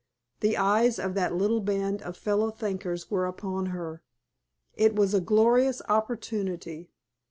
[0.39, 4.01] The eyes of that little band of fellow thinkers were upon her.
[4.73, 6.89] It was a glorious opportunity.